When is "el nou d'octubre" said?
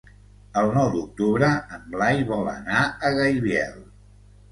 0.59-1.49